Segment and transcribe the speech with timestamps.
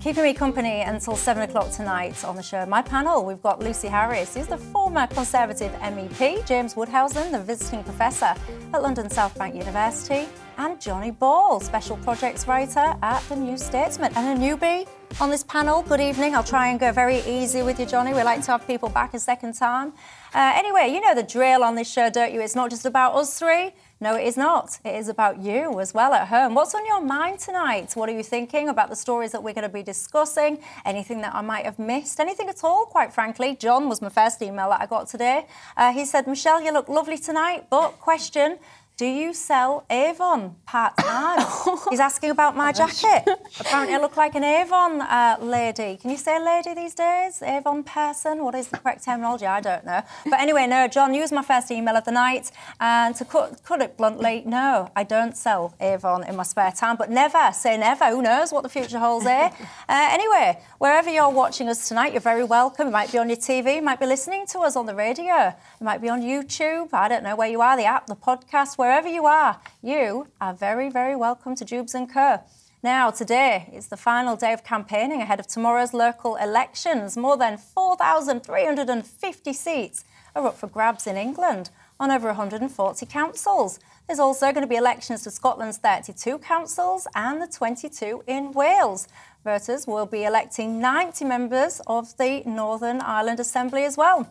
[0.00, 2.64] Keeping me company until 7 o'clock tonight on the show.
[2.66, 7.82] My panel, we've got Lucy Harris, who's the former Conservative MEP, James Woudhuysen, the visiting
[7.82, 8.32] professor
[8.72, 14.12] at London South Bank University, and Johnny Ball, special projects writer at the New Statesman.
[14.14, 14.86] And a newbie
[15.20, 15.82] on this panel.
[15.82, 16.36] Good evening.
[16.36, 18.14] I'll try and go very easy with you, Johnny.
[18.14, 19.92] We like to have people back a second time.
[20.32, 22.40] Uh, anyway, you know the drill on this show, don't you?
[22.40, 23.72] It's not just about us three.
[24.00, 24.78] No, it is not.
[24.84, 26.54] It is about you as well at home.
[26.54, 27.94] What's on your mind tonight?
[27.94, 30.60] What are you thinking about the stories that we're going to be discussing?
[30.84, 32.20] Anything that I might have missed?
[32.20, 33.56] Anything at all, quite frankly?
[33.56, 35.46] John was my first email that I got today.
[35.76, 38.58] Uh, he said, Michelle, you look lovely tonight, but question,
[38.98, 41.46] do you sell Avon part time?
[41.90, 43.28] He's asking about my jacket.
[43.60, 45.96] Apparently, I look like an Avon uh, lady.
[45.98, 47.40] Can you say lady these days?
[47.40, 48.42] Avon person?
[48.42, 49.46] What is the correct terminology?
[49.46, 50.02] I don't know.
[50.24, 52.50] But anyway, no, John, you was my first email of the night.
[52.80, 56.96] And to cut, cut it bluntly, no, I don't sell Avon in my spare time.
[56.96, 58.06] But never say never.
[58.06, 59.52] Who knows what the future holds there?
[59.90, 62.88] Uh, anyway, wherever you're watching us tonight, you're very welcome.
[62.88, 65.54] You might be on your TV, you might be listening to us on the radio,
[65.80, 66.92] you might be on YouTube.
[66.92, 70.26] I don't know where you are, the app, the podcast, where wherever you are, you
[70.40, 72.40] are very, very welcome to Dewbs and Co.
[72.82, 77.14] Now, today is the final day of campaigning ahead of tomorrow's local elections.
[77.14, 81.68] More than 4,350 seats are up for grabs in England
[82.00, 83.78] on over 140 councils.
[84.06, 89.06] There's also going to be elections to Scotland's 32 councils and the 22 in Wales.
[89.44, 94.26] Voters will be electing 90 members of the Northern Ireland Assembly as well.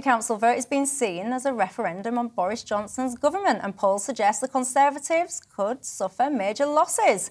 [0.00, 4.02] The council vote is being seen as a referendum on Boris Johnson's government, and polls
[4.02, 7.30] suggest the Conservatives could suffer major losses.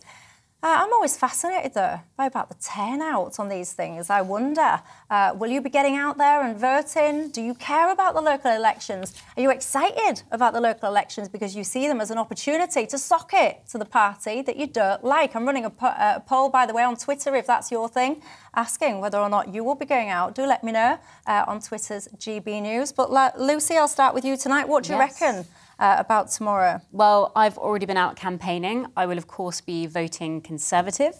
[0.61, 4.09] Uh, I'm always fascinated, though, by about the turnout on these things.
[4.09, 7.29] I wonder, uh, will you be getting out there and voting?
[7.29, 9.13] Do you care about the local elections?
[9.37, 12.97] Are you excited about the local elections because you see them as an opportunity to
[12.97, 15.33] sock it to the party that you don't like?
[15.33, 17.87] I'm running a, po- uh, a poll, by the way, on Twitter, if that's your
[17.87, 18.21] thing,
[18.53, 20.35] asking whether or not you will be going out.
[20.35, 22.91] Do let me know uh, on Twitter's GB News.
[22.91, 24.67] But Lucy, I'll start with you tonight.
[24.67, 25.45] What do you reckon?
[25.79, 26.81] Uh, about tomorrow?
[26.91, 28.87] Well, I've already been out campaigning.
[28.95, 31.15] I will, of course, be voting Conservative.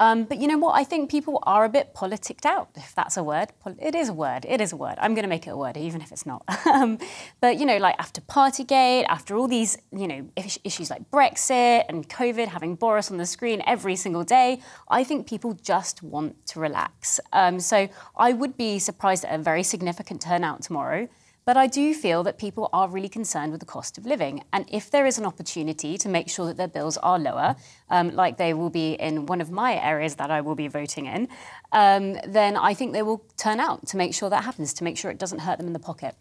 [0.00, 0.74] Um, but you know what?
[0.74, 3.50] I think people are a bit politicked out, if that's a word.
[3.80, 4.44] It is a word.
[4.48, 4.96] It is a word.
[4.98, 6.42] I'm going to make it a word, even if it's not.
[6.66, 6.98] um,
[7.40, 10.28] but you know, like after Partygate, after all these, you know,
[10.64, 15.28] issues like Brexit and COVID, having Boris on the screen every single day, I think
[15.28, 17.20] people just want to relax.
[17.32, 21.08] Um, so I would be surprised at a very significant turnout tomorrow.
[21.44, 24.44] But I do feel that people are really concerned with the cost of living.
[24.52, 27.56] And if there is an opportunity to make sure that their bills are lower,
[27.90, 31.06] um, like they will be in one of my areas that I will be voting
[31.06, 31.28] in,
[31.72, 34.96] um, then I think they will turn out to make sure that happens, to make
[34.96, 36.14] sure it doesn't hurt them in the pocket.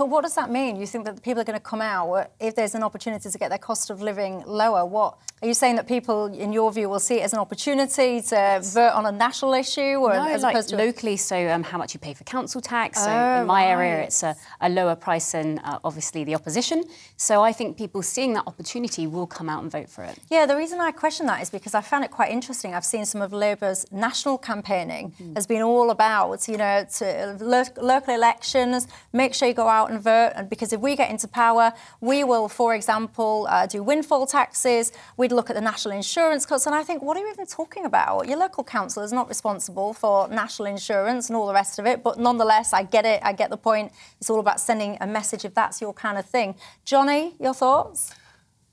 [0.00, 0.76] But what does that mean?
[0.76, 3.50] You think that people are going to come out if there's an opportunity to get
[3.50, 4.86] their cost of living lower?
[4.86, 8.22] What are you saying that people, in your view, will see it as an opportunity
[8.22, 11.18] to vote on a national issue, or no, as like opposed to locally?
[11.18, 12.98] So, um, how much you pay for council tax?
[12.98, 13.70] Oh, so, in my right.
[13.70, 16.84] area, it's a, a, lower price than uh, obviously the opposition.
[17.16, 20.18] So, I think people seeing that opportunity will come out and vote for it.
[20.30, 22.74] Yeah, the reason I question that is because I found it quite interesting.
[22.74, 25.34] I've seen some of Labour's national campaigning mm.
[25.36, 29.89] has been all about, you know, to lo- local elections, make sure you go out
[29.90, 30.32] and vote.
[30.34, 34.92] And because if we get into power, we will, for example, uh, do windfall taxes.
[35.16, 36.66] We'd look at the national insurance cuts.
[36.66, 38.28] And I think, what are you even talking about?
[38.28, 42.02] Your local council is not responsible for national insurance and all the rest of it.
[42.02, 43.20] But nonetheless, I get it.
[43.22, 43.92] I get the point.
[44.18, 46.54] It's all about sending a message if that's your kind of thing.
[46.84, 48.14] Johnny, your thoughts?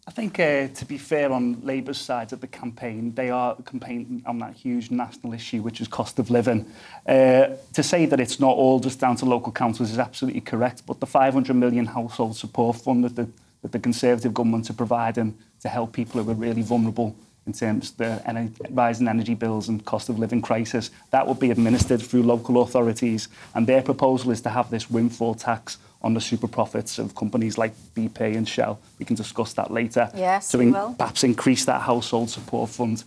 [0.08, 4.24] I think, uh, to be fair, on Labour's side of the campaign, they are campaigning
[4.26, 6.66] on that huge national issue, which is cost of living.
[7.06, 10.84] Uh, to say that it's not all just down to local councils is absolutely correct,
[10.88, 13.28] but the 500 million household support fund that the,
[13.64, 17.14] that the Conservative government are providing to help people who are really vulnerable
[17.46, 21.34] in terms of the energy, rising energy bills and cost of living crisis, that will
[21.34, 23.28] be administered through local authorities.
[23.56, 27.58] And their proposal is to have this windfall tax on the super profits of companies
[27.58, 28.80] like BP and Shell.
[29.00, 30.10] We can discuss that later.
[30.16, 33.04] Yes, to in, perhaps increase that household support fund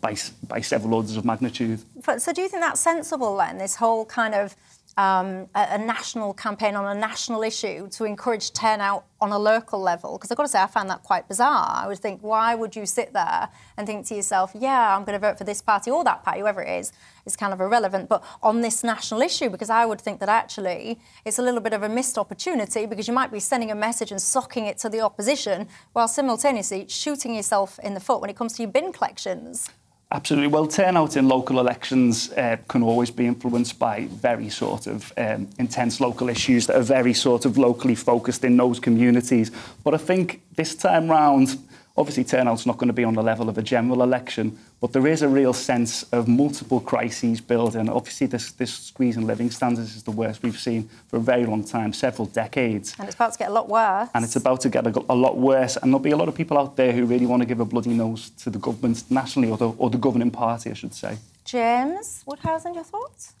[0.00, 0.16] by,
[0.46, 1.80] by several orders of magnitude.
[2.18, 4.54] So do you think that's sensible then, this whole kind of
[4.96, 9.80] um, a, a, national campaign on a national issue to encourage turnout on a local
[9.80, 10.16] level.
[10.16, 11.70] Because I've got to say, I found that quite bizarre.
[11.74, 15.18] I would think, why would you sit there and think to yourself, yeah, I'm going
[15.18, 16.92] to vote for this party or that party, whoever it is,
[17.26, 18.08] is kind of irrelevant.
[18.08, 21.72] But on this national issue, because I would think that actually it's a little bit
[21.72, 24.88] of a missed opportunity because you might be sending a message and socking it to
[24.88, 28.92] the opposition while simultaneously shooting yourself in the foot when it comes to your bin
[28.92, 29.70] collections.
[30.12, 30.46] Absolutely.
[30.46, 35.48] Well, turnout in local elections uh, can always be influenced by very sort of um,
[35.58, 39.50] intense local issues that are very sort of locally focused in those communities.
[39.82, 41.58] But I think this time round,
[41.96, 45.06] Obviously, turnout's not going to be on the level of a general election, but there
[45.06, 47.88] is a real sense of multiple crises building.
[47.88, 51.46] Obviously, this, this squeeze in living standards is the worst we've seen for a very
[51.46, 52.96] long time, several decades.
[52.98, 54.08] And it's about to get a lot worse.
[54.12, 55.76] And it's about to get a, a lot worse.
[55.76, 57.64] And there'll be a lot of people out there who really want to give a
[57.64, 61.18] bloody nose to the government nationally, or the, or the governing party, I should say.
[61.44, 63.34] James Woudhuysen, your thoughts?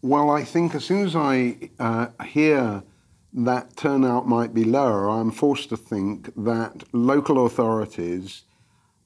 [0.00, 2.82] Well, I think as soon as I uh, hear
[3.32, 8.42] that turnout might be lower, I'm forced to think that local authorities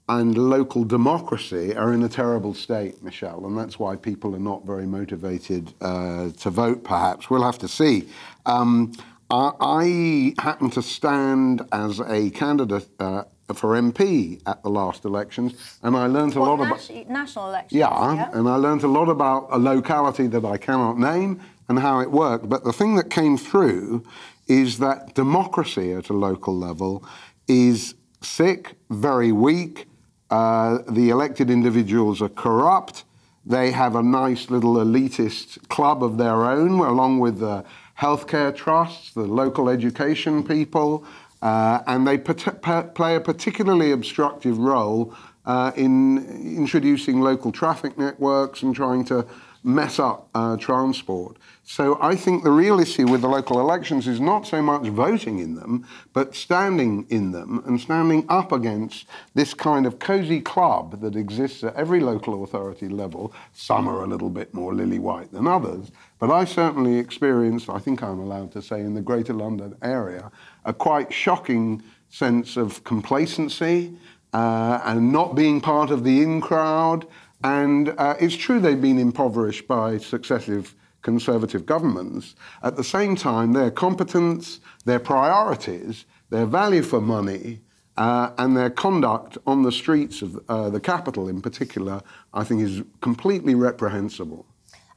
[0.08, 4.66] and local democracy are in a terrible state, Michelle, and that's why people are not
[4.66, 7.30] very motivated uh, to vote, perhaps.
[7.30, 8.08] We'll have to see.
[8.44, 8.92] Um,
[9.30, 15.78] I, I happen to stand as a candidate uh, for MP at the last elections,
[15.82, 17.78] and I learned a lot about national elections.
[17.78, 21.40] Yeah, yeah, and I learned a lot about a locality that I cannot name
[21.72, 22.50] and how it worked.
[22.50, 24.04] But the thing that came through
[24.46, 27.02] is that democracy at a local level
[27.48, 29.86] is sick, very weak.
[30.30, 33.04] Uh, the elected individuals are corrupt.
[33.46, 37.64] They have a nice little elitist club of their own, along with the
[37.98, 41.04] healthcare trusts, the local education people,
[41.40, 45.14] uh, and they play a particularly obstructive role
[45.46, 46.18] uh, in
[46.56, 49.26] introducing local traffic networks and trying to
[49.64, 51.36] mess up uh, transport.
[51.64, 55.38] So I think the real issue with the local elections is not so much voting
[55.38, 61.00] in them, but standing in them and standing up against this kind of cosy club
[61.00, 63.32] that exists at every local authority level.
[63.52, 67.78] Some are a little bit more lily white than others, but I certainly experienced, I
[67.78, 70.32] think I'm allowed to say, in the Greater London area,
[70.64, 73.96] a quite shocking sense of complacency
[74.32, 77.06] uh, and not being part of the in crowd
[77.44, 82.36] and uh, it's true they've been impoverished by successive Conservative governments.
[82.62, 87.60] At the same time, their competence, their priorities, their value for money,
[87.96, 92.02] uh, and their conduct on the streets of uh, the capital in particular,
[92.32, 94.46] I think is completely reprehensible.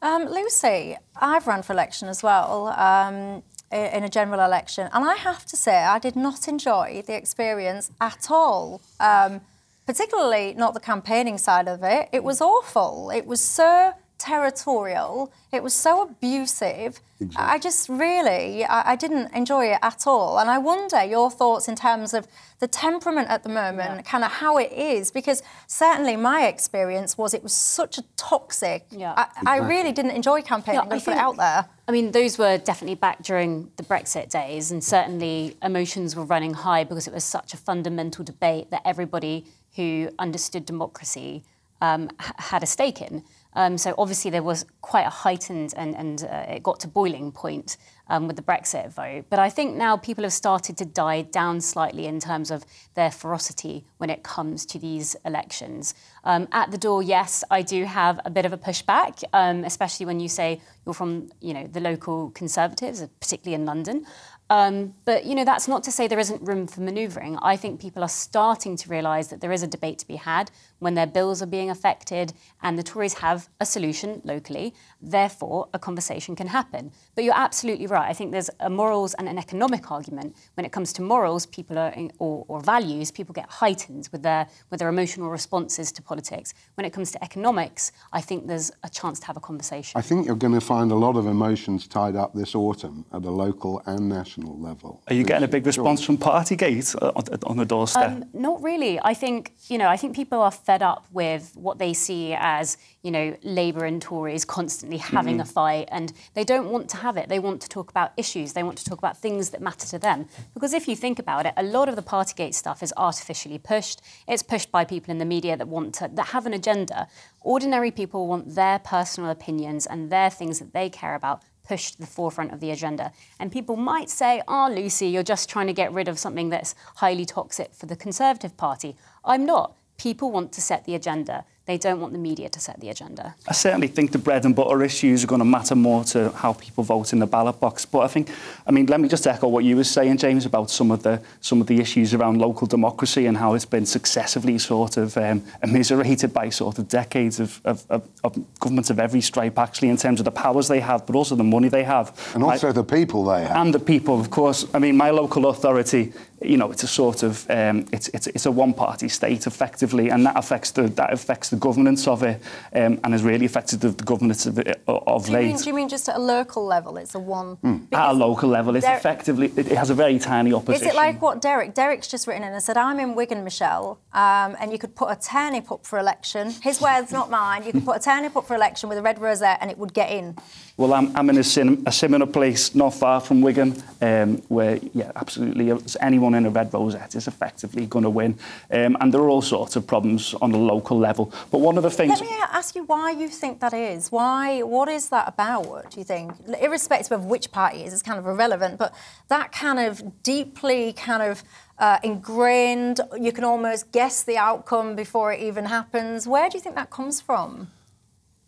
[0.04, 5.16] Um, Lucy, I've run for election as well um, in a general election, and I
[5.16, 8.82] have to say I did not enjoy the experience at all.
[9.00, 9.42] Um,
[9.86, 12.10] particularly not the campaigning side of it.
[12.12, 13.12] It was awful.
[13.12, 15.32] It was so territorial.
[15.52, 17.00] It was so abusive.
[17.20, 17.46] Exactly.
[17.46, 20.40] I just really, I, I, didn't enjoy it at all.
[20.40, 22.28] And I wonder your thoughts in terms of
[22.60, 24.02] the temperament at the moment, yeah.
[24.02, 28.86] kind of how it is, because certainly my experience was it was such a toxic.
[28.92, 29.14] Yeah.
[29.16, 29.52] I, exactly.
[29.52, 30.88] I really didn't enjoy campaigning.
[30.90, 31.66] Yeah, I put it out there.
[31.88, 36.54] I mean, those were definitely back during the Brexit days, and certainly emotions were running
[36.54, 39.46] high because it was such a fundamental debate that everybody
[39.76, 41.44] who understood democracy
[41.82, 43.24] um, had a stake in.
[43.54, 47.32] Um, so obviously there was quite a heightened and, and uh, it got to boiling
[47.32, 47.78] point
[48.10, 49.26] um, with the Brexit vote.
[49.30, 53.10] But I think now people have started to die down slightly in terms of their
[53.10, 55.96] ferocity when it comes to these elections.
[56.26, 60.06] Um, at the door, yes, I do have a bit of a pushback, um, especially
[60.06, 64.06] when you say you're from, you know, the local Conservatives, particularly in London.
[64.50, 67.38] Um, but you know that's not to say there isn't room for manoeuvring.
[67.42, 70.52] I think people are starting to realise that there is a debate to be had
[70.78, 74.76] when their bills are being affected, and the Tories have a solution locally.
[75.02, 76.92] Therefore, a conversation can happen.
[77.16, 78.08] But you're absolutely right.
[78.08, 80.36] I think there's a morals and an economic argument.
[80.54, 84.22] When it comes to morals, people are in, or, or values, people get heightened with
[84.22, 86.54] their with their emotional responses to politics.
[86.76, 89.98] When it comes to economics, I think there's a chance to have a conversation.
[89.98, 93.24] I think you're going to find a lot of emotions tied up this autumn at
[93.24, 95.02] a local and national national level.
[95.08, 98.12] Are you getting a big response from Partygate uh, on the doorstep?
[98.12, 99.00] Um, not really.
[99.00, 99.88] I think you know.
[99.88, 104.02] I think people are fed up with what they see as you know Labour and
[104.02, 105.42] Tories constantly having mm-hmm.
[105.42, 107.30] a fight, and they don't want to have it.
[107.30, 108.54] They want to talk about issues.
[108.54, 110.28] They want to talk about things that matter to them.
[110.54, 114.02] Because if you think about it, a lot of the Partygate stuff is artificially pushed.
[114.28, 117.08] It's pushed by people in the media that want to that have an agenda.
[117.42, 122.02] Ordinary people want their personal opinions and their things that they care about pushed to
[122.02, 123.12] the forefront of the agenda.
[123.40, 126.76] And people might say, oh, Lucy, you're just trying to get rid of something that's
[126.98, 128.96] highly toxic for the Conservative Party.
[129.24, 129.76] I'm not.
[129.98, 131.46] People want to set the agenda.
[131.66, 133.34] They don't want the media to set the agenda.
[133.48, 136.54] I certainly think the bread and butter issues are going to matter more to how
[136.54, 137.86] people vote in the ballot box.
[137.86, 138.30] But I think,
[138.68, 141.20] I mean, let me just echo what you were saying, James, about some of the
[141.42, 145.44] some of the issues around local democracy and how it's been successively sort of um,
[145.64, 149.98] immiserated by sort of decades of, of, of, of governments of every stripe, actually, in
[149.98, 152.14] terms of the powers they have, but also the money they have.
[152.36, 153.58] And also I, the people they have.
[153.58, 154.68] And the people, of course.
[154.76, 158.46] I mean, my local authority you know, it's a sort of um, it's, it's, it's
[158.46, 162.42] a one-party state effectively, and that affects the that affects the governance of it,
[162.74, 165.48] um, and has really affected the, the governance of it of do late.
[165.48, 166.98] Mean, do you mean just at a local level?
[166.98, 167.58] It's a one.
[167.58, 167.88] Mm.
[167.94, 170.88] At a local level, it's effectively it, it, has a very tiny opposition.
[170.88, 171.74] Is it like what Derek?
[171.74, 175.10] Derek's just written in and said, "I'm in Wigan, Michelle, um, and you could put
[175.10, 176.52] a turnip up for election.
[176.62, 177.64] His words, not mine.
[177.66, 179.94] You could put a turnip up for election with a red rosette, and it would
[179.94, 180.36] get in."
[180.78, 184.78] Well, I'm, I'm in a, sim, a similar place not far from Wigan, um, where,
[184.94, 185.72] yeah, absolutely,
[186.02, 188.38] anyone in a red rosette is effectively going to win.
[188.70, 191.32] Um, and there are all sorts of problems on a local level.
[191.52, 192.10] But one of the things...
[192.10, 194.12] Let me ask you why you think that is.
[194.12, 194.62] Why?
[194.62, 196.34] What is that about, do you think?
[196.60, 198.94] Irrespective of which party it is, it's kind of irrelevant, but
[199.30, 201.44] that kind of deeply kind of
[201.78, 206.28] uh, ingrained, you can almost guess the outcome before it even happens.
[206.28, 207.70] Where do you think that comes from?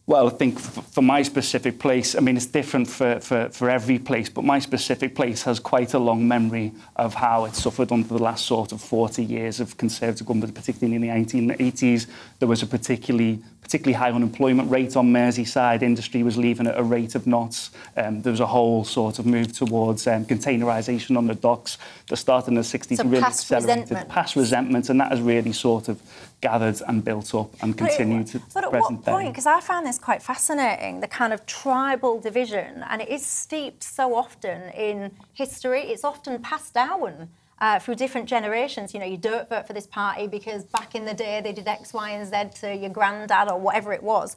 [0.08, 4.00] Well, I think for my specific place, I mean, it's different for, for, for every
[4.00, 8.08] place, but my specific place has quite a long memory of how it suffered under
[8.08, 12.08] the last sort of 40 years of Conservative government, particularly in the 1980s.
[12.40, 15.82] There was a particularly particularly high unemployment rate on Merseyside.
[15.82, 17.72] Industry was leaving at a rate of knots.
[17.98, 21.78] Um, there was a whole sort of move towards um, containerisation on the docks.
[22.08, 23.82] The start in the 60s so really past accelerated.
[23.82, 24.10] Resentment.
[24.10, 26.02] Past resentment, and that has really sort of
[26.42, 29.30] gathered and built up and continued to But at present what point?
[29.30, 33.84] Because I found this quite fascinating, the kind of tribal division, and it is steeped
[33.84, 35.82] so often in history.
[35.82, 37.30] It's often passed down
[37.60, 38.94] uh, through different generations.
[38.94, 41.68] You know, you don't vote for this party because back in the day they did
[41.68, 44.36] X, Y, and Z to your granddad or whatever it was.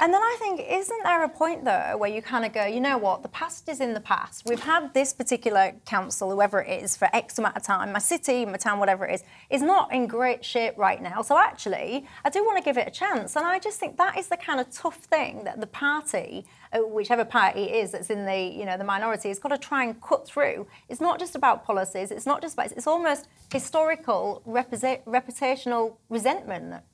[0.00, 2.80] And then I think, isn't there a point though where you kind of go, you
[2.80, 4.44] know what, the past is in the past.
[4.46, 7.90] We've had this particular council, whoever it is, for X amount of time.
[7.90, 11.22] My city, my town, whatever it is, is not in great shape right now.
[11.22, 13.34] So actually, I do want to give it a chance.
[13.34, 16.78] And I just think that is the kind of tough thing that the party, uh,
[16.78, 19.82] whichever party it is that's in the, you know, the minority, has got to try
[19.82, 20.68] and cut through.
[20.88, 22.12] It's not just about policies.
[22.12, 26.84] It's not just about, it's almost historical, reputational resentment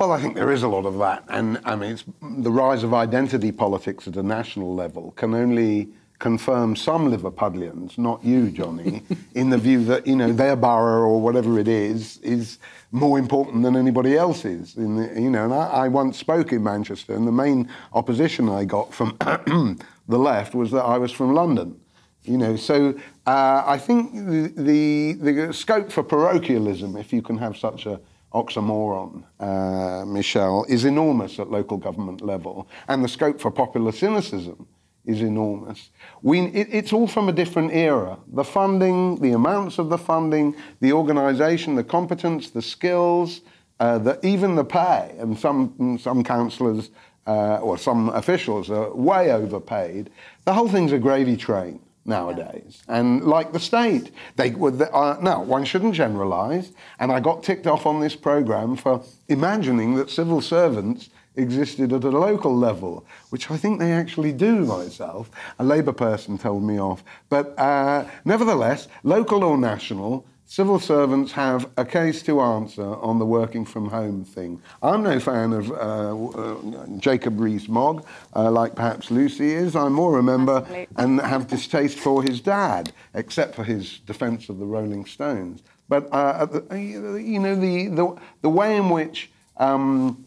[0.00, 1.24] well, I think there is a lot of that.
[1.28, 6.74] And I mean, the rise of identity politics at a national level can only confirm
[6.74, 9.02] some Liverpudlians, not you, Johnny,
[9.34, 12.58] in the view that, you know, their borough or whatever it is, is
[12.92, 14.74] more important than anybody else's.
[14.78, 18.48] In the, you know, and I, I once spoke in Manchester, and the main opposition
[18.48, 19.18] I got from
[20.08, 21.78] the left was that I was from London.
[22.22, 22.94] You know, so
[23.26, 28.00] uh, I think the, the, the scope for parochialism, if you can have such a
[28.32, 34.66] oxymoron, uh, Michelle, is enormous at local government level, and the scope for popular cynicism
[35.06, 35.90] is enormous.
[36.22, 38.18] We, it, it's all from a different era.
[38.28, 43.40] The funding, the amounts of the funding, the organisation, the competence, the skills,
[43.80, 46.90] uh, the, even the pay, and some, some councillors
[47.26, 50.10] uh, or some officials are way overpaid.
[50.44, 52.82] The whole thing's a gravy train nowadays.
[52.88, 52.98] Yeah.
[52.98, 54.80] And like the state, they would.
[54.80, 56.72] Uh, no, one shouldn't generalise.
[56.98, 62.04] And I got ticked off on this programme for imagining that civil servants existed at
[62.04, 65.30] a local level, which I think they actually do myself.
[65.58, 67.04] A Labour person told me off.
[67.28, 73.24] But uh, nevertheless, local or national, civil servants have a case to answer on the
[73.24, 74.60] working from home thing.
[74.82, 78.04] I'm no fan of uh, uh, Jacob Rees-Mogg,
[78.34, 79.76] uh, like perhaps Lucy is.
[79.76, 80.66] I'm more a member
[80.96, 85.62] and have distaste for his dad, except for his defence of the Rolling Stones.
[85.88, 90.24] But uh, the, you know the, the the way in which um,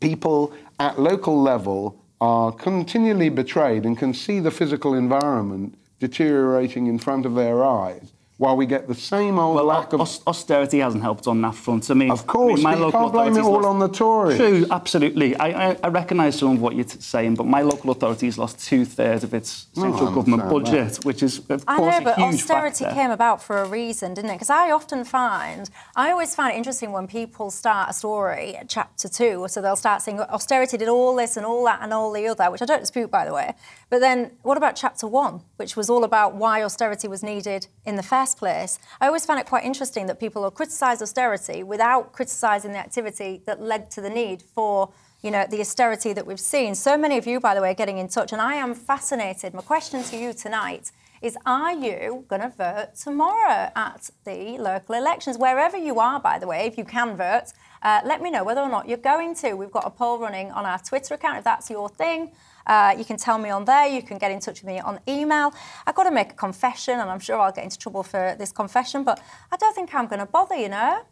[0.00, 6.98] people at local level are continually betrayed and can see the physical environment deteriorating in
[6.98, 8.11] front of their eyes
[8.42, 11.88] while we get the same old well, lack of austerity hasn't helped on that front.
[11.92, 13.66] I mean, of course, I mean, my local can't blame it all lost...
[13.66, 14.36] on the Tories.
[14.36, 15.36] True, absolutely.
[15.36, 18.58] I, I, I recognise some of what you're saying, but my local authority has lost
[18.58, 21.04] two thirds of its oh, central no, government budget, that.
[21.04, 23.00] which is of I course know, but a huge austerity factor.
[23.00, 24.34] came about for a reason, didn't it?
[24.34, 28.68] Because I often find, I always find it interesting when people start a story at
[28.68, 31.92] chapter two, so they'll start saying oh, austerity did all this and all that and
[31.92, 33.54] all the other, which I don't dispute, by the way.
[33.88, 37.94] But then, what about chapter one, which was all about why austerity was needed in
[37.94, 38.78] the first place?
[39.00, 43.42] I always find it quite interesting that people will criticise austerity without criticising the activity
[43.46, 46.74] that led to the need for you know, the austerity that we've seen.
[46.74, 49.54] So many of you, by the way, are getting in touch, and I am fascinated.
[49.54, 50.90] My question to you tonight
[51.22, 55.38] is are you going to vote tomorrow at the local elections?
[55.38, 58.60] Wherever you are, by the way, if you can vote, uh, let me know whether
[58.60, 59.54] or not you're going to.
[59.54, 62.32] We've got a poll running on our Twitter account if that's your thing.
[62.66, 63.86] Uh, you can tell me on there.
[63.86, 65.52] You can get in touch with me on email.
[65.86, 68.52] I've got to make a confession, and I'm sure I'll get into trouble for this
[68.52, 71.02] confession, but I don't think I'm going to bother, you know.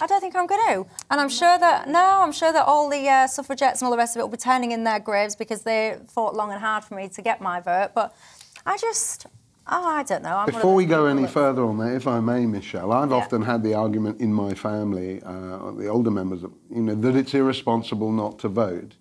[0.00, 0.86] I don't think I'm going to.
[1.10, 3.98] And I'm sure that, no, I'm sure that all the uh, suffragettes and all the
[3.98, 6.84] rest of it will be turning in their graves because they fought long and hard
[6.84, 7.90] for me to get my vote.
[7.94, 8.14] But
[8.66, 9.26] I just,
[9.68, 10.36] oh, I don't know.
[10.36, 13.16] I'm Before we go any further on that, if I may, Michelle, I've yeah.
[13.16, 17.34] often had the argument in my family, uh, the older members, you know, that it's
[17.34, 18.94] irresponsible not to vote.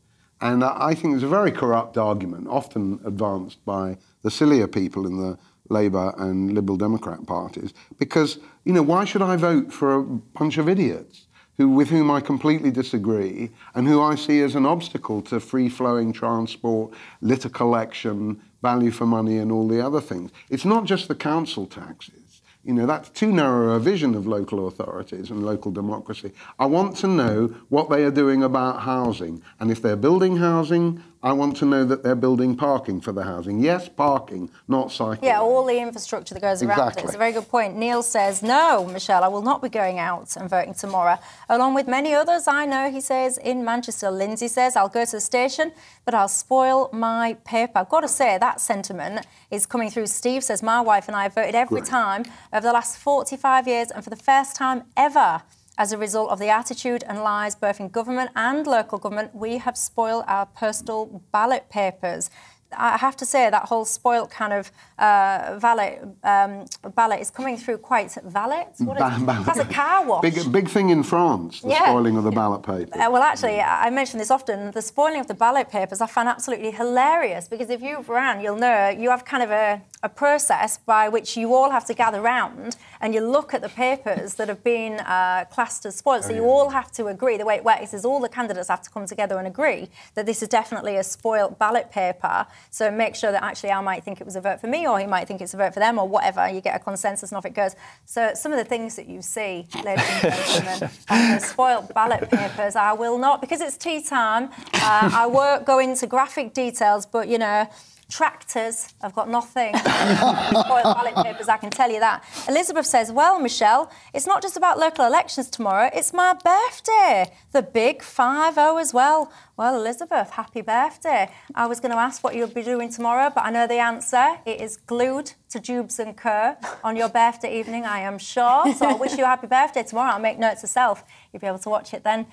[0.44, 5.18] And I think it's a very corrupt argument, often advanced by the sillier people in
[5.18, 5.38] the
[5.70, 10.58] Labour and Liberal Democrat parties, because, you know, why should I vote for a bunch
[10.58, 15.22] of idiots who, with whom I completely disagree and who I see as an obstacle
[15.22, 20.30] to free flowing transport, litter collection, value for money, and all the other things?
[20.50, 22.23] It's not just the council taxes.
[22.66, 26.32] You know, that's too narrow a vision of local authorities and local democracy.
[26.58, 29.42] I want to know what they are doing about housing.
[29.60, 33.24] And if they're building housing, I want to know that they're building parking for the
[33.24, 33.62] housing.
[33.62, 35.24] Yes, parking, not cycling.
[35.24, 37.04] Yeah, all the infrastructure that goes around exactly.
[37.04, 37.06] it.
[37.06, 37.78] It's a very good point.
[37.78, 41.18] Neil says, no, Michelle, I will not be going out and voting tomorrow.
[41.48, 44.12] Along with many others I know, he says, in Manchester.
[44.12, 45.72] Lindsay says, I'll go to the station,
[46.04, 47.80] but I'll spoil my paper.
[47.80, 50.08] I've got to say, that sentiment is coming through.
[50.08, 51.90] Steve says, my wife and I have voted every Great.
[51.90, 55.42] time over the last 45 years, and for the first time ever,
[55.78, 59.58] as a result of the attitude and lies both in government and local government, we
[59.58, 62.30] have spoiled our postal ballot papers.
[62.78, 66.66] I have to say that whole spoilt kind of uh, valet um,
[66.96, 68.68] ballot is coming through quite valet.
[68.80, 69.44] What is ba- it?
[69.46, 70.22] Has a car wash.
[70.22, 71.86] Big, big thing in France, the yeah.
[71.86, 73.00] spoiling of the ballot paper.
[73.00, 74.72] Uh, well, actually, I mention this often.
[74.72, 78.58] The spoiling of the ballot papers I find absolutely hilarious because if you've ran, you'll
[78.58, 82.22] know you have kind of a, a process by which you all have to gather
[82.22, 86.24] round and you look at the papers that have been uh, classed as spoiled.
[86.26, 87.38] Oh, so you all have to agree.
[87.38, 90.26] The way it works is all the candidates have to come together and agree that
[90.26, 92.46] this is definitely a spoilt ballot paper.
[92.70, 95.00] So make sure that actually I might think it was a vote for me or
[95.00, 96.50] he might think it's a vote for them or whatever.
[96.50, 97.76] You get a consensus and off it goes.
[98.06, 102.76] So some of the things that you see, ladies and gentlemen, the spoilt ballot papers,
[102.76, 107.30] I will not, because it's tea time, uh, I won't go into graphic details, but
[107.30, 107.70] you know,
[108.10, 109.76] Tractors, I've got nothing.
[109.78, 112.24] Spoiled ballot papers, I can tell you that.
[112.48, 117.32] Elizabeth says, Well, Michelle, it's not just about local elections tomorrow, it's my birthday.
[117.52, 119.32] The big 5 0 as well.
[119.56, 121.30] Well, Elizabeth, happy birthday.
[121.54, 124.40] I was going to ask what you'll be doing tomorrow, but I know the answer.
[124.46, 128.74] It is glued to Dewbs and Co on your birthday evening, I am sure.
[128.74, 130.14] So I wish you a happy birthday tomorrow.
[130.14, 131.04] I'll make notes myself.
[131.32, 132.28] You'll be able to watch it then.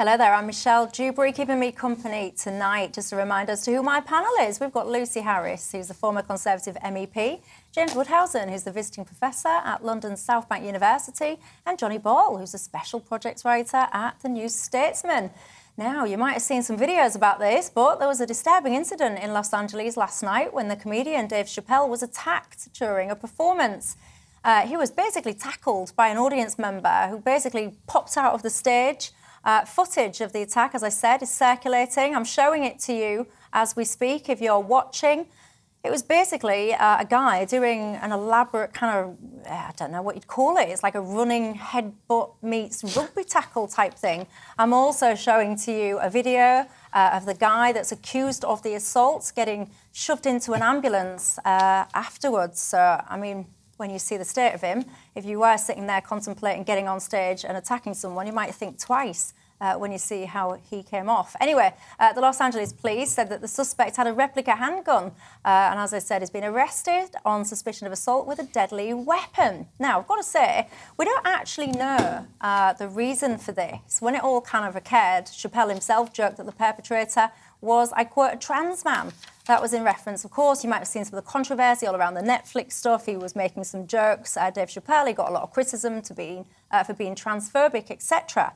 [0.00, 2.92] Hello there, I'm Michelle Dewberry, keeping me company tonight.
[2.92, 4.60] Just a reminder as to who my panel is.
[4.60, 7.40] We've got Lucy Harris, who's the former Conservative MEP,
[7.72, 12.54] James Woudhuysen, who's the visiting professor at London's South Bank University, and Johnny Ball, who's
[12.54, 15.30] a special projects writer at the New Statesman.
[15.76, 19.18] Now, you might have seen some videos about this, but there was a disturbing incident
[19.18, 23.96] in Los Angeles last night when the comedian Dave Chappelle was attacked during a performance.
[24.44, 28.50] Uh, he was basically tackled by an audience member who basically popped out of the
[28.50, 29.10] stage
[29.48, 32.14] uh, footage of the attack, as I said, is circulating.
[32.14, 35.26] I'm showing it to you as we speak if you're watching.
[35.82, 39.16] It was basically uh, a guy doing an elaborate kind of,
[39.50, 40.68] I don't know what you'd call it.
[40.68, 44.26] It's like a running headbutt meets rugby tackle type thing.
[44.58, 48.74] I'm also showing to you a video uh, of the guy that's accused of the
[48.74, 52.60] assault getting shoved into an ambulance uh, afterwards.
[52.60, 53.46] So, I mean,
[53.78, 54.84] when you see the state of him,
[55.14, 58.78] if you were sitting there contemplating getting on stage and attacking someone, you might think
[58.78, 59.32] twice.
[59.60, 61.34] Uh, when you see how he came off.
[61.40, 65.06] Anyway, uh, the Los Angeles police said that the suspect had a replica handgun,
[65.44, 68.94] uh, and as I said, has been arrested on suspicion of assault with a deadly
[68.94, 69.66] weapon.
[69.80, 74.00] Now, I've got to say, we don't actually know uh, the reason for this.
[74.00, 78.34] When it all kind of occurred, Chappelle himself joked that the perpetrator was, I quote,
[78.34, 79.12] a trans man.
[79.46, 81.96] That was in reference, of course, you might have seen some of the controversy all
[81.96, 83.06] around the Netflix stuff.
[83.06, 84.36] He was making some jokes.
[84.36, 87.90] Uh, Dave Chappelle, he got a lot of criticism to being, uh, for being transphobic,
[87.90, 88.52] etc.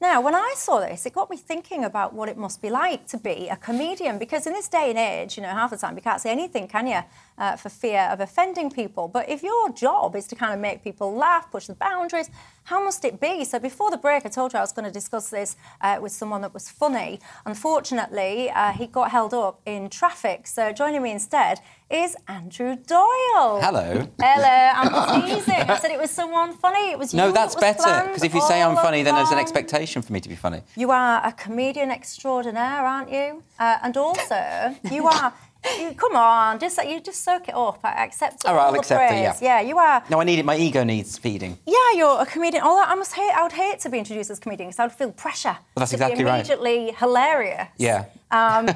[0.00, 3.06] Now, when I saw this, it got me thinking about what it must be like
[3.06, 5.96] to be a comedian, because in this day and age, you know, half the time
[5.96, 7.00] you can't say anything, can you,
[7.38, 9.08] uh, for fear of offending people.
[9.08, 12.28] But if your job is to kind of make people laugh, push the boundaries,
[12.64, 13.44] how must it be?
[13.44, 16.12] So before the break, I told you I was going to discuss this uh, with
[16.12, 17.20] someone that was funny.
[17.46, 20.46] Unfortunately, uh, he got held up in traffic.
[20.46, 21.60] So joining me instead
[21.94, 23.60] is Andrew Doyle.
[23.62, 24.08] Hello.
[24.20, 24.72] Hello.
[24.74, 25.54] I'm teasing.
[25.54, 26.90] I said it was someone funny.
[26.90, 29.14] It was No, you No, that's that better because if you say I'm funny, then
[29.14, 30.62] there's an expectation for me to be funny.
[30.74, 33.42] you are a comedian extraordinaire, aren't you?
[33.58, 35.32] Uh, and also, you are.
[35.80, 37.80] You, come on, just you just soak it up.
[37.82, 38.46] I accept it.
[38.46, 39.42] All right, I'll the accept it, praise.
[39.42, 39.60] yeah.
[39.60, 40.02] you are.
[40.10, 40.44] No, I need it.
[40.44, 41.58] My ego needs feeding.
[41.66, 42.62] Yeah, you're a comedian.
[42.62, 44.84] Although I must hate, I would hate to be introduced as a comedian because I
[44.84, 45.56] would feel pressure.
[45.76, 46.36] that's to exactly be right.
[46.36, 47.68] immediately hilarious.
[47.78, 48.06] Yeah.
[48.30, 48.72] Um, do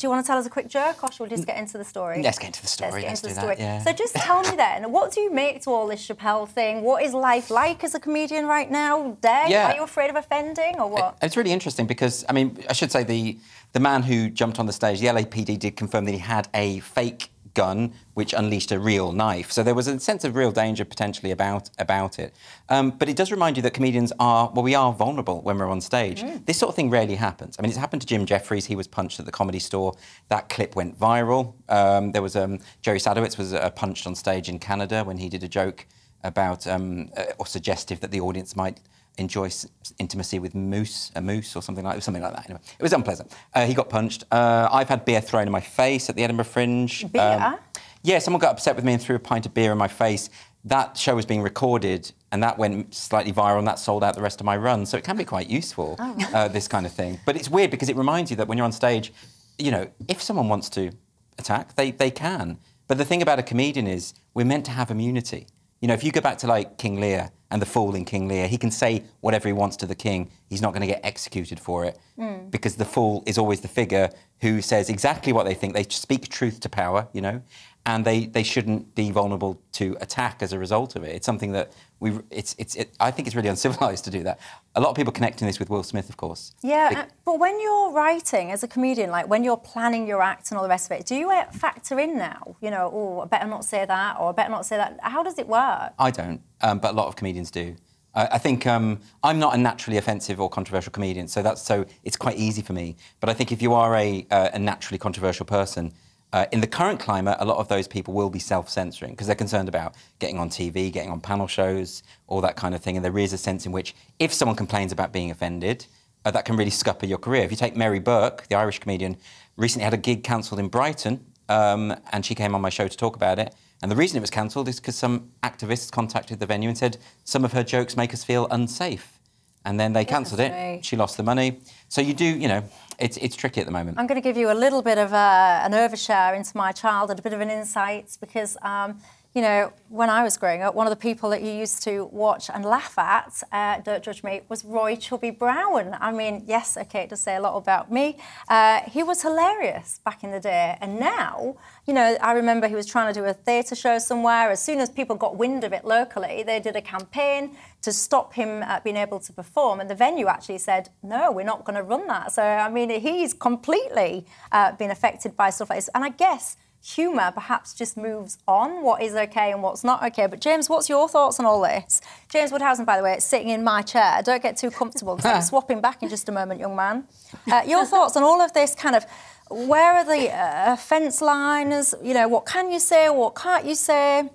[0.00, 1.84] you want to tell us a quick joke, or should we just get into the
[1.84, 2.20] story?
[2.20, 3.02] Let's get into the story.
[3.02, 3.56] Let's get Let's into the that, story.
[3.58, 3.78] yeah.
[3.84, 6.82] So just tell me then, what do you make to all this Chappelle thing?
[6.82, 9.16] What is life like as a comedian right now?
[9.20, 9.46] Day?
[9.48, 9.70] Yeah.
[9.70, 11.16] Are you afraid of offending or what?
[11.22, 13.38] It's really interesting because I mean I should say the
[13.72, 16.80] the man who jumped on the stage, the LAPD did confirm that he had a
[16.80, 19.50] fake gun which unleashed a real knife.
[19.52, 22.34] So there was a sense of real danger potentially about about it.
[22.68, 25.68] Um, but it does remind you that comedians are well, we are vulnerable when we're
[25.68, 26.24] on stage.
[26.46, 27.56] This sort of thing rarely happens.
[27.58, 28.66] I mean, it's happened to Jim Jeffries.
[28.66, 29.94] He was punched at the comedy store.
[30.28, 31.54] That clip went viral.
[31.68, 35.28] Um, there was um, Jerry Sadowitz was uh, punched on stage in Canada when he
[35.28, 35.86] did a joke
[36.24, 38.80] about um, uh, or suggestive that the audience might
[39.18, 39.66] enjoy s-
[39.98, 42.44] intimacy with moose, a moose or something like something like that.
[42.46, 43.32] Anyway, it was unpleasant.
[43.54, 44.24] Uh, he got punched.
[44.30, 47.04] Uh, I've had beer thrown in my face at the Edinburgh Fringe.
[47.04, 47.58] Um, Beer?
[48.02, 50.30] yeah, someone got upset with me and threw a pint of beer in my face.
[50.64, 54.22] That show was being recorded, and that went slightly viral, and that sold out the
[54.22, 54.86] rest of my run.
[54.86, 57.18] So it can be quite useful, uh, this kind of thing.
[57.26, 59.12] But it's weird because it reminds you that when you're on stage,
[59.58, 60.92] you know, if someone wants to
[61.38, 62.58] attack, they, they can.
[62.86, 65.46] But the thing about a comedian is we're meant to have immunity.
[65.82, 68.28] You know, if you go back to like King Lear and the fool in King
[68.28, 70.30] Lear, he can say whatever he wants to the king.
[70.48, 72.48] He's not going to get executed for it hmm.
[72.50, 74.08] because the fool is always the figure
[74.40, 75.74] who says exactly what they think.
[75.74, 77.42] They speak truth to power, you know,
[77.84, 81.16] and they, they shouldn't be vulnerable to attack as a result of it.
[81.16, 84.38] It's something that we, it's, it's, it, I think it's really uncivilized to do that.
[84.76, 86.54] A lot of people connecting this with Will Smith, of course.
[86.62, 90.50] Yeah, uh, but when you're writing as a comedian, like when you're planning your act
[90.50, 93.20] and all the rest of it, do you uh, factor in now, you know, oh,
[93.20, 94.98] I better not say that, or I better not say that?
[95.02, 95.92] How does it work?
[95.98, 97.74] I don't, um, but a lot of comedians do.
[98.14, 101.84] I, I think um, I'm not a naturally offensive or controversial comedian, so that's so
[102.04, 102.96] it's quite easy for me.
[103.18, 105.92] But I think if you are a, uh, a naturally controversial person,
[106.32, 109.36] uh, in the current climate, a lot of those people will be self-censoring because they're
[109.36, 112.96] concerned about getting on TV, getting on panel shows, all that kind of thing.
[112.96, 115.86] And there is a sense in which, if someone complains about being offended,
[116.24, 117.42] uh, that can really scupper your career.
[117.42, 119.16] If you take Mary Bourke, the Irish comedian,
[119.56, 122.96] recently had a gig cancelled in Brighton, um, and she came on my show to
[122.96, 123.54] talk about it.
[123.82, 126.98] And the reason it was cancelled is because some activists contacted the venue and said
[127.24, 129.18] some of her jokes make us feel unsafe.
[129.64, 130.84] And then they cancelled it.
[130.84, 131.60] She lost the money.
[131.88, 132.64] So you do, you know,
[133.02, 133.98] it's, it's tricky at the moment.
[133.98, 137.18] I'm going to give you a little bit of uh, an overshare into my childhood,
[137.18, 138.98] a bit of an insight, because, um,
[139.34, 142.04] you know, when I was growing up, one of the people that you used to
[142.04, 145.96] watch and laugh at, uh, don't judge me, was Roy Chubby Brown.
[146.00, 148.18] I mean, yes, okay, it does say a lot about me.
[148.48, 152.74] Uh, he was hilarious back in the day, and now, you know, I remember he
[152.74, 154.50] was trying to do a theatre show somewhere.
[154.50, 158.34] As soon as people got wind of it locally, they did a campaign to stop
[158.34, 161.76] him uh, being able to perform, and the venue actually said, "No, we're not going
[161.76, 165.90] to run that." So, I mean, he's completely uh, been affected by stuff like this,
[165.94, 170.26] and I guess humour perhaps just moves on what is okay and what's not okay.
[170.26, 172.00] But James, what's your thoughts on all this?
[172.28, 174.20] James Woudhuysen, by the way, is sitting in my chair.
[174.24, 177.04] Don't get too comfortable because I'm swapping back in just a moment, young man.
[177.50, 179.06] Uh, your thoughts on all of this kind of
[179.50, 181.94] where are the uh, fence lines?
[182.02, 184.30] You know, what can you say, what can't you say?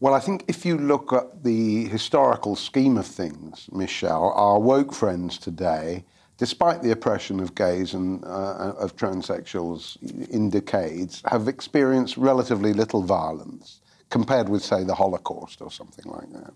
[0.00, 4.92] Well, I think if you look at the historical scheme of things, Michelle, our woke
[4.92, 6.04] friends today,
[6.42, 9.82] despite the oppression of gays and uh, of transsexuals
[10.28, 16.28] in decades, have experienced relatively little violence compared with, say, the Holocaust or something like
[16.32, 16.52] that.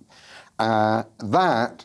[0.59, 1.85] Uh, that,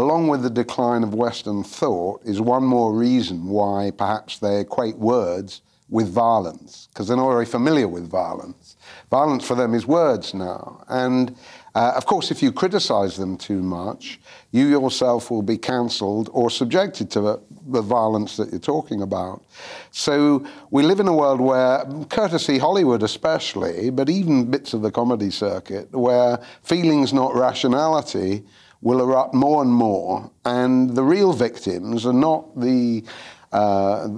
[0.00, 4.96] along with the decline of Western thought, is one more reason why perhaps they equate
[4.96, 5.60] words
[5.90, 8.76] with violence, because they're not very familiar with violence.
[9.10, 10.82] Violence for them is words now.
[10.88, 11.36] And
[11.74, 16.50] uh, of course, if you criticize them too much, you yourself will be cancelled or
[16.50, 19.42] subjected to the, the violence that you're talking about.
[19.90, 24.90] So we live in a world where, courtesy Hollywood especially, but even bits of the
[24.90, 28.42] comedy circuit, where feelings, not rationality,
[28.82, 30.30] will erupt more and more.
[30.44, 33.04] And the real victims are not the.
[33.50, 34.08] Uh,